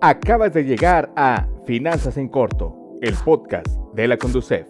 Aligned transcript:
Acabas 0.00 0.54
de 0.54 0.62
llegar 0.62 1.10
a 1.16 1.48
Finanzas 1.66 2.16
en 2.18 2.28
Corto, 2.28 2.96
el 3.02 3.14
podcast 3.14 3.66
de 3.94 4.06
la 4.06 4.16
Conducef. 4.16 4.68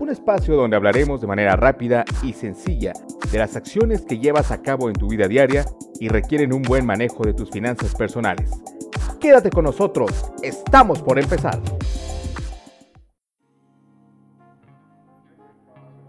Un 0.00 0.10
espacio 0.10 0.56
donde 0.56 0.74
hablaremos 0.74 1.20
de 1.20 1.28
manera 1.28 1.54
rápida 1.54 2.04
y 2.24 2.32
sencilla 2.32 2.92
de 3.30 3.38
las 3.38 3.54
acciones 3.54 4.00
que 4.00 4.18
llevas 4.18 4.50
a 4.50 4.60
cabo 4.60 4.88
en 4.88 4.94
tu 4.94 5.06
vida 5.06 5.28
diaria 5.28 5.64
y 6.00 6.08
requieren 6.08 6.52
un 6.52 6.62
buen 6.62 6.84
manejo 6.84 7.22
de 7.22 7.34
tus 7.34 7.52
finanzas 7.52 7.94
personales. 7.94 8.50
Quédate 9.20 9.48
con 9.48 9.64
nosotros, 9.64 10.10
estamos 10.42 11.00
por 11.00 11.20
empezar. 11.20 11.60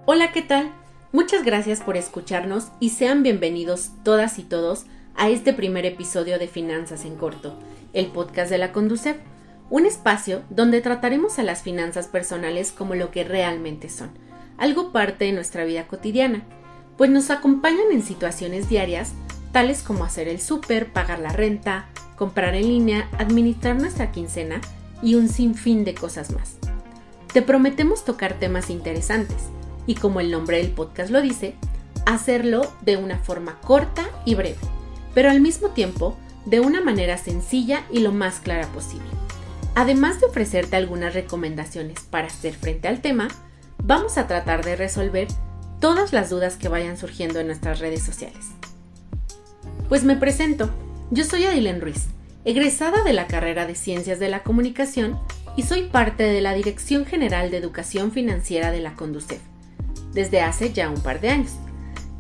Hola, 0.05 0.31
¿qué 0.31 0.41
tal? 0.41 0.73
Muchas 1.11 1.45
gracias 1.45 1.81
por 1.81 1.97
escucharnos 1.97 2.70
y 2.79 2.89
sean 2.89 3.21
bienvenidos 3.21 3.91
todas 4.04 4.39
y 4.39 4.43
todos 4.43 4.88
este 5.18 5.54
primer 5.54 5.86
episodio 5.86 6.38
de 6.38 6.48
Finanzas 6.48 7.05
en 7.05 7.16
Corto 7.16 7.58
el 7.94 8.08
podcast 8.08 8.49
de 8.49 8.58
la 8.58 8.71
Conducef, 8.71 9.17
un 9.70 9.85
espacio 9.85 10.41
donde 10.49 10.81
trataremos 10.81 11.40
a 11.40 11.44
las 11.44 11.62
finanzas 11.62 12.08
personales 12.08 12.71
como 12.71 12.95
lo 12.95 13.12
que 13.12 13.23
realmente 13.23 13.90
son, 13.90 14.09
algo 14.57 14.91
parte 14.91 15.26
de 15.26 15.31
nuestra 15.31 15.63
vida 15.63 15.88
cotidiana, 15.88 16.44
pues 16.98 17.09
nos 17.09 17.30
acompañan 17.30 17.91
en 17.91 18.04
situaciones 18.04 18.68
diarias, 18.68 19.13
tales 19.52 19.84
como 19.84 20.04
hacer 20.04 20.27
el 20.27 20.41
súper, 20.41 20.91
pagar 20.91 21.20
la 21.20 21.30
renta, 21.30 21.88
comprar 22.18 22.55
en 22.55 22.68
línea, 22.68 23.09
administrar 23.18 23.76
nuestra 23.76 24.12
quincena 24.12 24.59
y 25.02 25.16
un 25.16 25.30
sinfín 25.30 25.84
de 25.84 25.95
cosas 25.95 26.32
más. 26.32 26.57
Te 27.32 27.41
prometemos 27.41 28.05
tocar 28.05 28.34
temas 28.40 28.70
interesantes 28.70 29.49
y 29.85 29.95
como 29.95 30.20
el 30.20 30.32
nombre 30.32 30.57
del 30.57 30.71
podcast 30.71 31.09
lo 31.09 31.21
dice, 31.21 31.55
hacerlo 32.05 32.71
de 32.82 32.98
una 32.98 33.18
forma 33.18 33.59
corta 33.62 34.04
y 34.26 34.35
breve, 34.35 34.57
pero 35.13 35.30
al 35.30 35.41
mismo 35.41 35.70
tiempo 35.70 36.17
de 36.45 36.59
una 36.59 36.81
manera 36.81 37.17
sencilla 37.17 37.84
y 37.91 37.99
lo 37.99 38.12
más 38.12 38.40
clara 38.40 38.67
posible. 38.67 39.07
Además 39.76 40.20
de 40.20 40.27
ofrecerte 40.27 40.76
algunas 40.76 41.13
recomendaciones 41.13 41.99
para 42.01 42.27
hacer 42.27 42.54
frente 42.54 42.87
al 42.87 43.01
tema, 43.01 43.27
vamos 43.84 44.18
a 44.18 44.27
tratar 44.27 44.63
de 44.63 44.76
resolver 44.76 45.27
todas 45.79 46.13
las 46.13 46.29
dudas 46.29 46.57
que 46.57 46.70
vayan 46.70 46.98
surgiendo 46.98 47.40
en 47.40 47.48
nuestras 47.48 47.79
redes 47.79 48.04
sociales. 48.04 48.48
Pues 49.90 50.04
me 50.04 50.15
presento, 50.15 50.70
yo 51.12 51.24
soy 51.24 51.46
Adilen 51.46 51.82
Ruiz, 51.82 52.05
egresada 52.46 53.04
de 53.04 53.13
la 53.13 53.27
carrera 53.27 53.65
de 53.65 53.76
Ciencias 53.76 54.20
de 54.20 54.30
la 54.30 54.43
Comunicación 54.43 55.20
y 55.55 55.63
soy 55.63 55.84
parte 55.84 56.24
de 56.24 56.41
la 56.41 56.54
Dirección 56.54 57.05
General 57.05 57.52
de 57.52 57.57
Educación 57.57 58.12
Financiera 58.12 58.71
de 58.71 58.80
la 58.80 58.96
Conducef, 58.96 59.41
desde 60.13 60.41
hace 60.41 60.71
ya 60.71 60.90
un 60.90 61.02
par 61.02 61.20
de 61.20 61.30
años. 61.30 61.52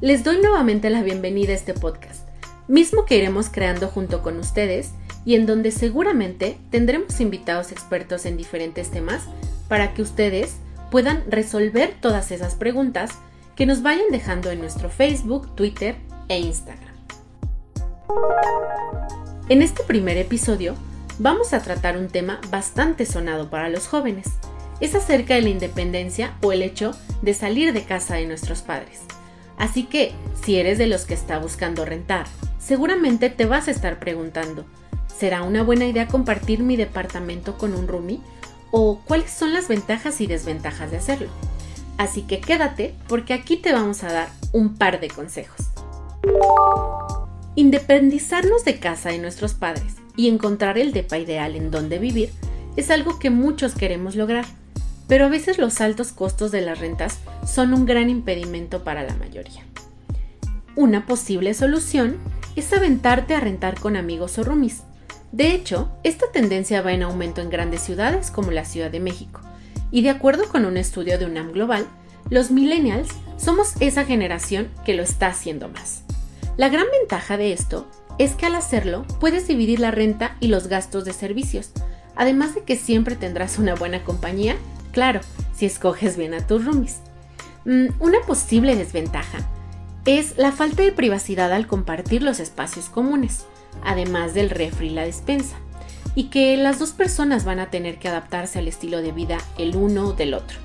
Les 0.01 0.23
doy 0.23 0.41
nuevamente 0.41 0.89
la 0.89 1.03
bienvenida 1.03 1.51
a 1.51 1.55
este 1.55 1.73
podcast 1.73 2.22
mismo 2.67 3.05
que 3.05 3.17
iremos 3.17 3.49
creando 3.49 3.87
junto 3.87 4.21
con 4.21 4.39
ustedes 4.39 4.91
y 5.25 5.35
en 5.35 5.45
donde 5.45 5.71
seguramente 5.71 6.57
tendremos 6.69 7.19
invitados 7.19 7.71
expertos 7.71 8.25
en 8.25 8.37
diferentes 8.37 8.91
temas 8.91 9.23
para 9.67 9.93
que 9.93 10.01
ustedes 10.01 10.57
puedan 10.91 11.23
resolver 11.29 11.95
todas 11.99 12.31
esas 12.31 12.55
preguntas 12.55 13.11
que 13.55 13.65
nos 13.65 13.81
vayan 13.81 14.07
dejando 14.11 14.51
en 14.51 14.59
nuestro 14.59 14.89
Facebook, 14.89 15.55
Twitter 15.55 15.95
e 16.27 16.39
Instagram. 16.39 16.93
En 19.49 19.61
este 19.61 19.83
primer 19.83 20.17
episodio 20.17 20.75
vamos 21.19 21.53
a 21.53 21.61
tratar 21.61 21.97
un 21.97 22.07
tema 22.07 22.39
bastante 22.49 23.05
sonado 23.05 23.49
para 23.49 23.69
los 23.69 23.87
jóvenes. 23.87 24.27
Es 24.79 24.95
acerca 24.95 25.35
de 25.35 25.41
la 25.41 25.49
independencia 25.49 26.35
o 26.41 26.51
el 26.51 26.61
hecho 26.61 26.91
de 27.21 27.33
salir 27.33 27.73
de 27.73 27.83
casa 27.83 28.15
de 28.15 28.25
nuestros 28.25 28.61
padres. 28.61 29.01
Así 29.57 29.83
que, 29.83 30.13
si 30.43 30.57
eres 30.57 30.77
de 30.77 30.87
los 30.87 31.05
que 31.05 31.13
está 31.13 31.39
buscando 31.39 31.85
rentar, 31.85 32.25
seguramente 32.59 33.29
te 33.29 33.45
vas 33.45 33.67
a 33.67 33.71
estar 33.71 33.99
preguntando, 33.99 34.65
¿será 35.17 35.43
una 35.43 35.63
buena 35.63 35.85
idea 35.85 36.07
compartir 36.07 36.61
mi 36.61 36.75
departamento 36.75 37.57
con 37.57 37.73
un 37.73 37.87
roomie? 37.87 38.19
¿O 38.71 38.99
cuáles 39.05 39.31
son 39.31 39.53
las 39.53 39.67
ventajas 39.67 40.19
y 40.21 40.27
desventajas 40.27 40.91
de 40.91 40.97
hacerlo? 40.97 41.29
Así 41.97 42.23
que 42.23 42.39
quédate 42.39 42.95
porque 43.07 43.33
aquí 43.33 43.57
te 43.57 43.71
vamos 43.71 44.03
a 44.03 44.11
dar 44.11 44.29
un 44.51 44.75
par 44.75 44.99
de 44.99 45.09
consejos. 45.09 45.67
Independizarnos 47.55 48.65
de 48.65 48.79
casa 48.79 49.09
de 49.09 49.19
nuestros 49.19 49.53
padres 49.53 49.95
y 50.15 50.27
encontrar 50.27 50.77
el 50.77 50.91
depa 50.91 51.19
ideal 51.19 51.55
en 51.55 51.69
donde 51.69 51.99
vivir 51.99 52.31
es 52.75 52.89
algo 52.89 53.19
que 53.19 53.29
muchos 53.29 53.75
queremos 53.75 54.15
lograr 54.15 54.45
pero 55.07 55.25
a 55.25 55.29
veces 55.29 55.57
los 55.57 55.81
altos 55.81 56.11
costos 56.11 56.51
de 56.51 56.61
las 56.61 56.79
rentas 56.79 57.19
son 57.45 57.73
un 57.73 57.85
gran 57.85 58.09
impedimento 58.09 58.83
para 58.83 59.03
la 59.03 59.15
mayoría. 59.15 59.63
Una 60.75 61.05
posible 61.05 61.53
solución 61.53 62.17
es 62.55 62.73
aventarte 62.73 63.35
a 63.35 63.39
rentar 63.39 63.79
con 63.79 63.95
amigos 63.95 64.37
o 64.37 64.43
roomies. 64.43 64.83
De 65.31 65.53
hecho, 65.53 65.91
esta 66.03 66.31
tendencia 66.31 66.81
va 66.81 66.93
en 66.93 67.03
aumento 67.03 67.41
en 67.41 67.49
grandes 67.49 67.81
ciudades 67.81 68.31
como 68.31 68.51
la 68.51 68.65
Ciudad 68.65 68.91
de 68.91 68.99
México, 68.99 69.41
y 69.91 70.01
de 70.01 70.09
acuerdo 70.09 70.47
con 70.49 70.65
un 70.65 70.77
estudio 70.77 71.19
de 71.19 71.25
UNAM 71.25 71.51
Global, 71.51 71.87
los 72.29 72.51
millennials 72.51 73.09
somos 73.37 73.73
esa 73.79 74.05
generación 74.05 74.69
que 74.85 74.95
lo 74.95 75.03
está 75.03 75.27
haciendo 75.27 75.69
más. 75.69 76.03
La 76.57 76.69
gran 76.69 76.85
ventaja 76.99 77.37
de 77.37 77.53
esto 77.53 77.87
es 78.19 78.35
que 78.35 78.45
al 78.45 78.55
hacerlo 78.55 79.05
puedes 79.19 79.47
dividir 79.47 79.79
la 79.79 79.91
renta 79.91 80.37
y 80.39 80.47
los 80.47 80.67
gastos 80.67 81.05
de 81.05 81.13
servicios, 81.13 81.71
además 82.15 82.55
de 82.55 82.63
que 82.63 82.75
siempre 82.75 83.15
tendrás 83.15 83.57
una 83.57 83.75
buena 83.75 84.03
compañía 84.03 84.55
Claro, 84.93 85.21
si 85.55 85.65
escoges 85.65 86.15
bien 86.17 86.33
a 86.35 86.45
tus 86.45 86.63
roomies. 86.63 86.99
Mm, 87.65 87.87
una 87.99 88.21
posible 88.21 88.75
desventaja 88.75 89.39
es 90.05 90.37
la 90.37 90.51
falta 90.51 90.83
de 90.83 90.91
privacidad 90.91 91.51
al 91.51 91.65
compartir 91.65 92.21
los 92.21 92.39
espacios 92.39 92.89
comunes, 92.89 93.45
además 93.83 94.33
del 94.33 94.49
refri 94.49 94.87
y 94.87 94.91
la 94.91 95.03
despensa, 95.03 95.55
y 96.13 96.25
que 96.25 96.55
las 96.57 96.77
dos 96.77 96.91
personas 96.91 97.43
van 97.43 97.59
a 97.59 97.71
tener 97.71 97.97
que 97.97 98.07
adaptarse 98.07 98.59
al 98.59 98.67
estilo 98.67 99.01
de 99.01 99.11
vida 99.11 99.39
el 99.57 99.75
uno 99.75 100.13
del 100.13 100.35
otro. 100.35 100.59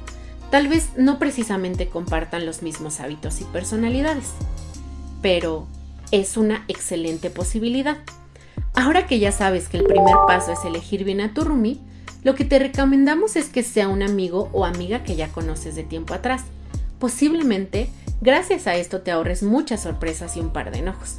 Tal 0.51 0.69
vez 0.69 0.91
no 0.97 1.19
precisamente 1.19 1.89
compartan 1.89 2.45
los 2.45 2.63
mismos 2.63 3.01
hábitos 3.01 3.41
y 3.41 3.45
personalidades, 3.45 4.33
pero 5.23 5.67
es 6.11 6.37
una 6.37 6.65
excelente 6.69 7.31
posibilidad. 7.31 7.97
Ahora 8.75 9.07
que 9.07 9.21
ya 9.21 9.33
sabes 9.33 9.69
que 9.69 9.79
el 9.79 9.85
primer 9.85 10.15
paso 10.27 10.53
es 10.53 10.65
elegir 10.65 11.05
bien 11.05 11.21
a 11.21 11.33
tu 11.33 11.45
roomie, 11.45 11.79
lo 12.25 12.35
que 12.35 12.45
te 12.45 12.59
recomendamos 12.59 13.37
es 13.37 13.49
que 13.49 13.63
sea 13.63 13.89
un 13.89 14.03
amigo 14.03 14.51
o 14.53 14.65
amiga 14.65 15.05
que 15.05 15.17
ya 15.17 15.29
conoces 15.29 15.77
de 15.77 15.85
tiempo 15.85 16.15
atrás. 16.15 16.43
Posiblemente, 16.99 17.89
gracias 18.21 18.67
a 18.67 18.75
esto 18.75 19.03
te 19.03 19.11
ahorres 19.11 19.43
muchas 19.43 19.83
sorpresas 19.83 20.37
y 20.37 20.41
un 20.41 20.51
par 20.51 20.71
de 20.73 20.79
enojos. 20.79 21.19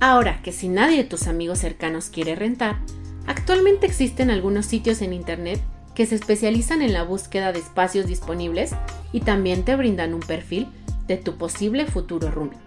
Ahora 0.00 0.40
que 0.42 0.52
si 0.52 0.68
nadie 0.68 0.96
de 0.98 1.04
tus 1.04 1.26
amigos 1.26 1.58
cercanos 1.58 2.08
quiere 2.08 2.34
rentar, 2.34 2.78
actualmente 3.26 3.86
existen 3.86 4.30
algunos 4.30 4.66
sitios 4.66 5.02
en 5.02 5.12
Internet 5.12 5.60
que 5.94 6.06
se 6.06 6.14
especializan 6.14 6.80
en 6.80 6.92
la 6.92 7.02
búsqueda 7.02 7.52
de 7.52 7.58
espacios 7.58 8.06
disponibles 8.06 8.72
y 9.12 9.20
también 9.20 9.64
te 9.64 9.76
brindan 9.76 10.14
un 10.14 10.20
perfil 10.20 10.66
de 11.06 11.18
tu 11.18 11.36
posible 11.36 11.86
futuro 11.86 12.30
roomie. 12.30 12.58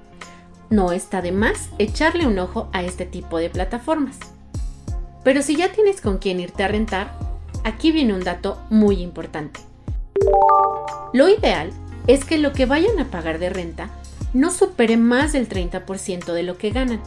No 0.69 0.91
está 0.91 1.21
de 1.21 1.31
más 1.31 1.69
echarle 1.79 2.27
un 2.27 2.37
ojo 2.39 2.69
a 2.73 2.83
este 2.83 3.05
tipo 3.05 3.37
de 3.39 3.49
plataformas. 3.49 4.17
Pero 5.23 5.41
si 5.41 5.55
ya 5.55 5.71
tienes 5.71 6.01
con 6.01 6.19
quién 6.19 6.39
irte 6.39 6.63
a 6.63 6.67
rentar, 6.67 7.24
aquí 7.65 7.91
viene 7.91 8.13
un 8.13 8.23
dato 8.23 8.61
muy 8.69 9.01
importante. 9.01 9.59
Lo 11.13 11.27
ideal 11.27 11.71
es 12.07 12.23
que 12.23 12.37
lo 12.37 12.53
que 12.53 12.65
vayan 12.65 12.99
a 12.99 13.09
pagar 13.09 13.39
de 13.39 13.49
renta 13.49 13.89
no 14.33 14.51
supere 14.51 14.97
más 14.97 15.33
del 15.33 15.49
30% 15.49 16.31
de 16.31 16.43
lo 16.43 16.57
que 16.57 16.69
ganan. 16.69 17.01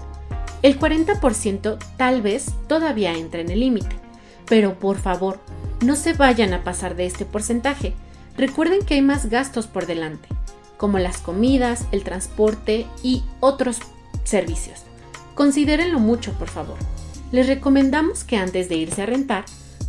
El 0.62 0.78
40% 0.78 1.78
tal 1.96 2.22
vez 2.22 2.52
todavía 2.66 3.14
entra 3.14 3.41
en 3.41 3.50
el 3.50 3.60
límite, 3.60 3.94
pero 4.46 4.78
por 4.78 4.98
favor, 4.98 5.38
no 5.84 5.94
se 5.94 6.12
vayan 6.12 6.52
a 6.52 6.64
pasar 6.64 6.96
de 6.96 7.06
este 7.06 7.25
porcentaje. 7.25 7.94
Recuerden 8.36 8.84
que 8.84 8.94
hay 8.94 9.02
más 9.02 9.26
gastos 9.26 9.69
por 9.69 9.86
delante, 9.86 10.28
como 10.76 10.98
las 10.98 11.19
comidas, 11.19 11.84
el 11.92 12.02
transporte 12.02 12.86
y 13.04 13.22
otros 13.38 13.78
servicios. 14.25 14.82
Considérenlo 15.36 16.00
mucho, 16.00 16.32
por 16.32 16.48
favor. 16.48 16.76
Les 17.31 17.46
recomendamos 17.46 18.25
que 18.25 18.37
antes 18.37 18.69
de 18.69 18.76
irse 18.76 19.02
a 19.02 19.06
rentar, 19.06 19.44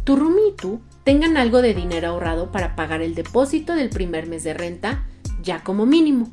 tu 0.09 0.15
roomie 0.15 0.47
y 0.50 0.53
tú 0.53 0.81
tengan 1.03 1.38
algo 1.38 1.61
de 1.61 1.75
dinero 1.75 2.07
ahorrado 2.07 2.51
para 2.51 2.75
pagar 2.75 3.03
el 3.03 3.13
depósito 3.13 3.75
del 3.75 3.91
primer 3.91 4.25
mes 4.25 4.44
de 4.44 4.56
renta, 4.56 5.06
ya 5.44 5.63
como 5.63 5.85
mínimo. 5.85 6.29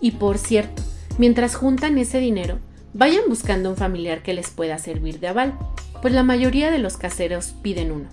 Y 0.00 0.12
por 0.12 0.38
cierto, 0.38 0.82
mientras 1.18 1.54
juntan 1.54 1.98
ese 1.98 2.20
dinero, 2.20 2.58
vayan 2.94 3.24
buscando 3.28 3.68
un 3.68 3.76
familiar 3.76 4.22
que 4.22 4.32
les 4.32 4.48
pueda 4.48 4.78
servir 4.78 5.20
de 5.20 5.28
aval, 5.28 5.58
pues 6.00 6.14
la 6.14 6.22
mayoría 6.22 6.70
de 6.70 6.78
los 6.78 6.96
caseros 6.96 7.48
piden 7.60 7.92
uno. 7.92 8.08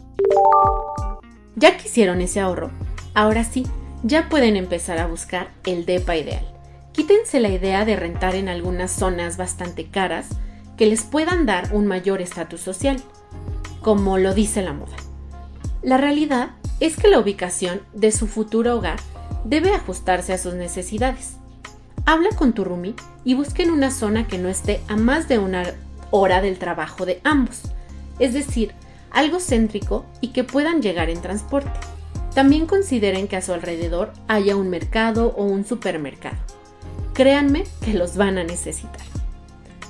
Ya 1.55 1.77
que 1.77 1.87
hicieron 1.87 2.19
ese 2.19 2.41
ahorro, 2.41 2.71
ahora 3.13 3.45
sí, 3.45 3.65
ya 4.03 4.27
pueden 4.27 4.57
empezar 4.57 4.97
a 4.97 5.07
buscar 5.07 5.51
el 5.63 5.85
DEPA 5.85 6.17
ideal. 6.17 6.45
Quítense 6.91 7.39
la 7.39 7.47
idea 7.47 7.85
de 7.85 7.95
rentar 7.95 8.35
en 8.35 8.49
algunas 8.49 8.91
zonas 8.91 9.37
bastante 9.37 9.87
caras 9.87 10.27
que 10.75 10.87
les 10.87 11.03
puedan 11.03 11.45
dar 11.45 11.69
un 11.71 11.87
mayor 11.87 12.21
estatus 12.21 12.59
social, 12.59 12.97
como 13.81 14.17
lo 14.17 14.33
dice 14.33 14.61
la 14.61 14.73
moda. 14.73 15.04
La 15.85 15.97
realidad 15.97 16.49
es 16.79 16.97
que 16.97 17.09
la 17.09 17.19
ubicación 17.19 17.79
de 17.93 18.11
su 18.11 18.25
futuro 18.25 18.75
hogar 18.75 18.97
debe 19.43 19.71
ajustarse 19.71 20.33
a 20.33 20.39
sus 20.39 20.55
necesidades. 20.55 21.33
Habla 22.07 22.29
con 22.35 22.53
tu 22.53 22.63
roomie 22.63 22.95
y 23.23 23.35
busquen 23.35 23.69
una 23.69 23.91
zona 23.91 24.25
que 24.25 24.39
no 24.39 24.49
esté 24.49 24.81
a 24.87 24.95
más 24.95 25.27
de 25.27 25.37
una 25.37 25.63
hora 26.09 26.41
del 26.41 26.57
trabajo 26.57 27.05
de 27.05 27.21
ambos. 27.23 27.61
Es 28.17 28.33
decir, 28.33 28.71
algo 29.11 29.39
céntrico 29.39 30.07
y 30.21 30.29
que 30.29 30.43
puedan 30.43 30.81
llegar 30.81 31.11
en 31.11 31.21
transporte. 31.21 31.79
También 32.33 32.65
consideren 32.65 33.27
que 33.27 33.35
a 33.35 33.43
su 33.43 33.53
alrededor 33.53 34.11
haya 34.27 34.55
un 34.55 34.71
mercado 34.71 35.35
o 35.37 35.43
un 35.43 35.65
supermercado. 35.65 36.37
Créanme 37.13 37.63
que 37.83 37.93
los 37.93 38.17
van 38.17 38.39
a 38.39 38.43
necesitar. 38.43 39.05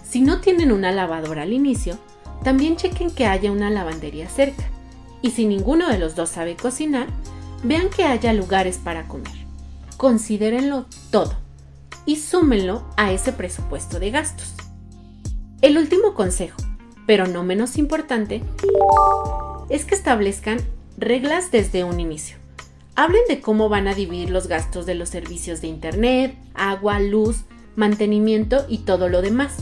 Si 0.04 0.20
no 0.20 0.42
tienen 0.42 0.74
una 0.74 0.92
lavadora 0.92 1.44
al 1.44 1.54
inicio, 1.54 1.98
también 2.44 2.76
chequen 2.76 3.12
que 3.12 3.28
haya 3.28 3.50
una 3.50 3.70
lavandería 3.70 4.28
cerca. 4.28 4.75
Y 5.26 5.32
si 5.32 5.48
ninguno 5.48 5.90
de 5.90 5.98
los 5.98 6.14
dos 6.14 6.30
sabe 6.30 6.56
cocinar, 6.56 7.08
vean 7.64 7.90
que 7.90 8.04
haya 8.04 8.32
lugares 8.32 8.78
para 8.78 9.08
comer. 9.08 9.34
Considérenlo 9.98 10.86
todo 11.10 11.34
y 12.06 12.18
súmenlo 12.18 12.86
a 12.96 13.12
ese 13.12 13.34
presupuesto 13.34 14.00
de 14.00 14.12
gastos. 14.12 14.54
El 15.64 15.80
último 15.80 16.14
consejo, 16.14 16.58
pero 17.08 17.26
no 17.26 17.44
menos 17.44 17.80
importante, 17.80 18.44
es 19.70 19.86
que 19.86 19.96
establezcan 19.96 20.60
reglas 20.96 21.50
desde 21.50 21.84
un 21.84 22.00
inicio. 22.00 22.38
Hablen 22.96 23.24
de 23.28 23.42
cómo 23.42 23.68
van 23.68 23.88
a 23.88 23.96
dividir 23.96 24.30
los 24.30 24.46
gastos 24.46 24.86
de 24.86 24.94
los 24.94 25.10
servicios 25.10 25.60
de 25.60 25.70
Internet, 25.70 26.38
agua, 26.54 27.00
luz, 27.00 27.46
mantenimiento 27.76 28.64
y 28.70 28.80
todo 28.80 29.10
lo 29.10 29.24
demás. 29.24 29.56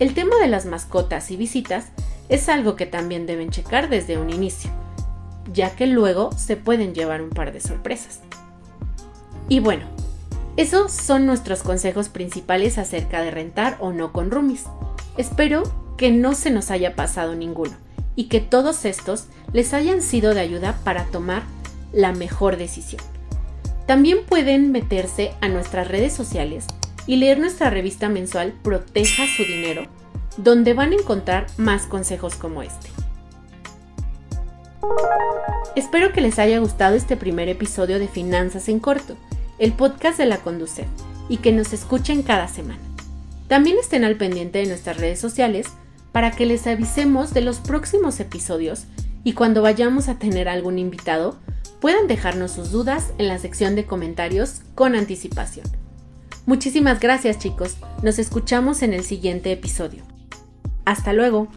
El 0.00 0.14
tema 0.14 0.34
de 0.40 0.48
las 0.48 0.66
mascotas 0.66 1.30
y 1.30 1.36
visitas 1.36 1.92
es 2.28 2.48
algo 2.48 2.74
que 2.74 2.86
también 2.86 3.26
deben 3.26 3.50
checar 3.50 3.88
desde 3.88 4.18
un 4.18 4.30
inicio, 4.30 4.72
ya 5.52 5.74
que 5.74 5.86
luego 5.86 6.30
se 6.36 6.56
pueden 6.56 6.94
llevar 6.94 7.22
un 7.22 7.30
par 7.30 7.52
de 7.52 7.60
sorpresas. 7.60 8.20
Y 9.48 9.60
bueno, 9.60 9.86
esos 10.56 10.92
son 10.92 11.26
nuestros 11.26 11.62
consejos 11.62 12.08
principales 12.08 12.78
acerca 12.78 13.22
de 13.22 13.30
rentar 13.30 13.76
o 13.80 13.92
no 13.92 14.12
con 14.12 14.30
roomies. 14.30 14.64
Espero 15.16 15.62
que 15.96 16.10
no 16.10 16.34
se 16.34 16.50
nos 16.50 16.70
haya 16.70 16.96
pasado 16.96 17.34
ninguno 17.34 17.76
y 18.16 18.24
que 18.24 18.40
todos 18.40 18.84
estos 18.84 19.26
les 19.52 19.72
hayan 19.74 20.02
sido 20.02 20.34
de 20.34 20.40
ayuda 20.40 20.78
para 20.84 21.04
tomar 21.04 21.42
la 21.92 22.12
mejor 22.12 22.56
decisión. 22.56 23.02
También 23.86 24.26
pueden 24.26 24.72
meterse 24.72 25.32
a 25.40 25.48
nuestras 25.48 25.88
redes 25.88 26.12
sociales 26.12 26.66
y 27.06 27.16
leer 27.16 27.38
nuestra 27.38 27.70
revista 27.70 28.08
mensual 28.08 28.52
Proteja 28.62 29.24
su 29.36 29.44
dinero, 29.44 29.86
donde 30.36 30.74
van 30.74 30.92
a 30.92 30.96
encontrar 30.96 31.46
más 31.56 31.86
consejos 31.86 32.34
como 32.34 32.62
este. 32.62 32.90
Espero 35.76 36.12
que 36.12 36.20
les 36.20 36.38
haya 36.38 36.58
gustado 36.58 36.94
este 36.94 37.16
primer 37.16 37.48
episodio 37.48 37.98
de 37.98 38.08
Finanzas 38.08 38.68
en 38.68 38.80
Corto, 38.80 39.16
el 39.58 39.72
podcast 39.72 40.18
de 40.18 40.26
la 40.26 40.38
Conducef, 40.38 40.86
y 41.28 41.38
que 41.38 41.52
nos 41.52 41.72
escuchen 41.72 42.22
cada 42.22 42.48
semana. 42.48 42.80
También 43.48 43.78
estén 43.78 44.04
al 44.04 44.16
pendiente 44.16 44.58
de 44.58 44.66
nuestras 44.66 44.98
redes 44.98 45.20
sociales 45.20 45.68
para 46.12 46.30
que 46.30 46.46
les 46.46 46.66
avisemos 46.66 47.32
de 47.32 47.40
los 47.40 47.58
próximos 47.58 48.20
episodios 48.20 48.84
y 49.24 49.32
cuando 49.32 49.62
vayamos 49.62 50.08
a 50.08 50.18
tener 50.18 50.48
algún 50.48 50.78
invitado 50.78 51.36
puedan 51.80 52.08
dejarnos 52.08 52.52
sus 52.52 52.70
dudas 52.70 53.12
en 53.18 53.28
la 53.28 53.38
sección 53.38 53.74
de 53.74 53.86
comentarios 53.86 54.62
con 54.74 54.94
anticipación. 54.94 55.66
Muchísimas 56.46 56.98
gracias 56.98 57.38
chicos, 57.38 57.76
nos 58.02 58.18
escuchamos 58.18 58.82
en 58.82 58.94
el 58.94 59.04
siguiente 59.04 59.52
episodio. 59.52 60.02
Hasta 60.84 61.12
luego. 61.12 61.48